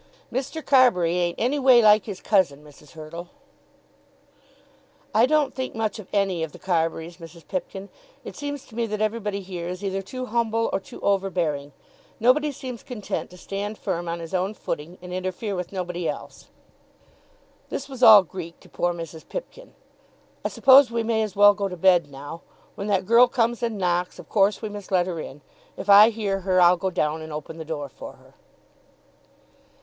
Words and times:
"Mr. 0.33 0.65
Carbury 0.65 1.15
ain't 1.17 1.39
any 1.39 1.59
way 1.59 1.79
like 1.79 2.05
his 2.05 2.21
cousin, 2.21 2.63
Mrs. 2.63 2.93
Hurtle." 2.93 3.29
"I 5.13 5.27
don't 5.27 5.53
think 5.53 5.75
much 5.75 5.99
of 5.99 6.07
any 6.11 6.41
of 6.41 6.53
the 6.53 6.57
Carburys, 6.57 7.17
Mrs. 7.17 7.47
Pipkin. 7.47 7.87
It 8.23 8.35
seems 8.35 8.65
to 8.65 8.75
me 8.75 8.87
that 8.87 8.99
everybody 8.99 9.41
here 9.41 9.67
is 9.67 9.83
either 9.83 10.01
too 10.01 10.25
humble 10.25 10.71
or 10.73 10.79
too 10.79 10.99
overbearing. 11.01 11.71
Nobody 12.19 12.51
seems 12.51 12.81
content 12.81 13.29
to 13.29 13.37
stand 13.37 13.77
firm 13.77 14.09
on 14.09 14.19
his 14.19 14.33
own 14.33 14.55
footing 14.55 14.97
and 15.03 15.13
interfere 15.13 15.55
with 15.55 15.71
nobody 15.71 16.09
else." 16.09 16.49
This 17.69 17.87
was 17.87 18.01
all 18.01 18.23
Greek 18.23 18.59
to 18.61 18.69
poor 18.69 18.95
Mrs. 18.95 19.29
Pipkin. 19.29 19.75
"I 20.43 20.47
suppose 20.49 20.89
we 20.89 21.03
may 21.03 21.21
as 21.21 21.35
well 21.35 21.53
go 21.53 21.67
to 21.67 21.77
bed 21.77 22.09
now. 22.09 22.41
When 22.73 22.87
that 22.87 23.05
girl 23.05 23.27
comes 23.27 23.61
and 23.61 23.77
knocks, 23.77 24.17
of 24.17 24.29
course 24.29 24.63
we 24.63 24.69
must 24.69 24.91
let 24.91 25.05
her 25.05 25.19
in. 25.19 25.41
If 25.77 25.91
I 25.91 26.09
hear 26.09 26.39
her, 26.39 26.59
I'll 26.59 26.75
go 26.75 26.89
down 26.89 27.21
and 27.21 27.31
open 27.31 27.59
the 27.59 27.63
door 27.65 27.87
for 27.87 28.13
her." 28.13 28.33